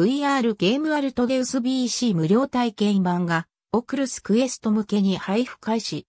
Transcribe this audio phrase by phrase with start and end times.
[0.00, 6.06] VR ゲームアルトデウス BC 無料体験版が Oculus Quest 向けに配布開始。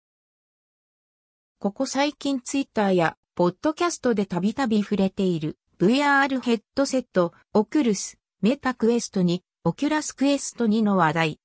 [1.60, 11.40] ここ最近ツイッターやポッドキャストでたびたび触れている VR ヘッドセット Oculus Meta Quest 2 Oculus Quest 2の話題。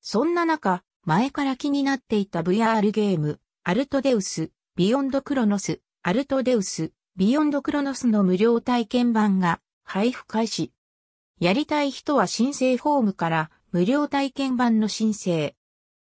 [0.00, 10.73] そんな中、前から気になっていた VR ゲーム、 ALTDEUS、Beyond Chronos、ALTDEUS、Beyond Chronos の無料体験版が配布開始。
[11.40, 15.56] やりたい人は申請フォームから無料体験版の申請。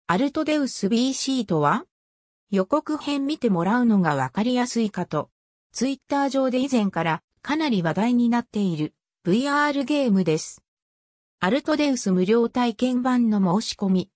[0.06, 1.86] アルトデウス BC とは？
[2.52, 5.32] 予告編見てもらうのがわかりやすいかと。
[5.72, 8.94] ツイッター上で以前からかなり話題になっている
[9.26, 10.62] VR ゲームです。
[11.40, 14.10] アルトデウス無料体験版の申し込み。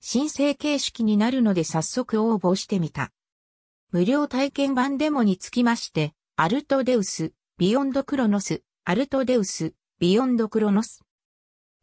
[0.00, 3.12] 申請形式になるので早速応募してみた。
[3.92, 9.72] 無料体験版デモにつきまして、アルトデウス、ビヨンドクロノス、アルトデウス、
[10.04, 11.02] ビヨンドクロノス。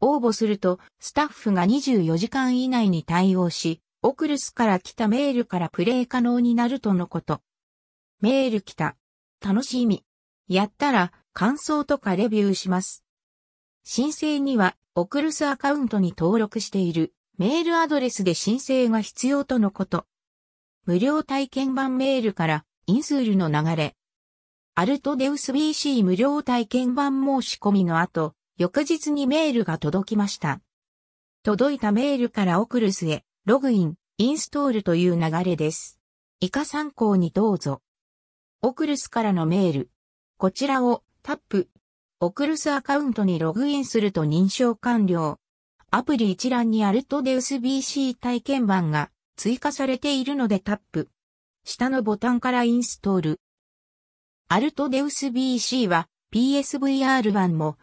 [0.00, 7.40] 応募すると、スタッフが24時間以内に対応し、オクルスから来たメールからプレイ可能になるとのこと。
[8.20, 8.94] メール来た。
[9.44, 10.04] 楽しみ。
[10.46, 13.04] やったら、感想とかレビューします。
[13.82, 20.06] 申請には、オクルスアカウントに登録しているメールアドレスで申請が必要とのこと。
[20.86, 23.96] 無料体験版メールからインスールの流れ。
[24.74, 30.62] アルトデウス BC 無料体験版申し込みの後、翌日にメールが届きました。
[31.42, 35.98] 届いたメールからオクルスへログイン、インストールという流れです。
[36.40, 37.82] 以下参考にどうぞ。
[38.62, 39.90] オクルスからのメール。
[40.38, 41.68] こちらをタップ、
[42.20, 45.38] オクルスアカウントにログインすると認証完了。
[45.90, 51.10] アプリ一覧にアルトデウス BC 体験版が追加されているのでタップ。
[51.62, 53.40] 下のボタンからインストール。
[54.54, 57.78] アルトデウス BC は PSVR 版も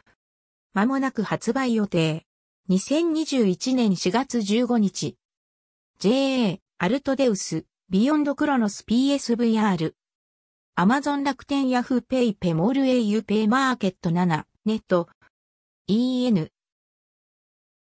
[0.74, 2.28] 間もなく発売予定。
[2.70, 5.18] 2021年4月15日。
[5.98, 9.94] JA アルトデウスビヨンドクロノス PSVR
[10.76, 15.10] アマゾン楽天ヤフーペイペモール au ペイマーケット7ネット。
[15.88, 16.52] EN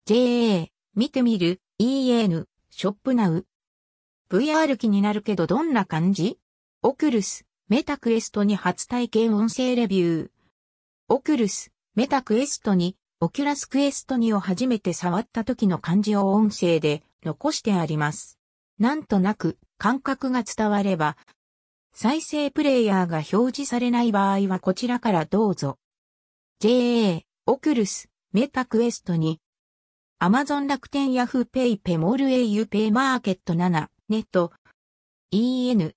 [0.05, 1.59] JA 見てみる。
[1.79, 3.47] EN ショップナウ。
[4.29, 6.37] VR 気になるけどどんな感じ？
[6.83, 10.29] Oculus。Meta Quest 2初体験音声レビュー
[11.09, 18.37] Oculus Meta Quest 2 Oculus Quest 2を初めて触った時の感じを音声で残してあります。
[18.77, 21.17] なんとなく感覚が伝われば
[21.91, 25.79] 再生プレイヤーが表示されない場合はこちらからどうぞ。
[26.59, 29.39] JA、 Oculus、Meta Quest 2、
[30.19, 34.51] アマゾン楽天ヤフーペイペモール au ペイマーケット7、ネット、
[35.31, 35.95] EN、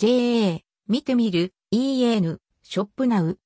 [0.00, 3.38] JA、見てみる、EN、ショップナウ、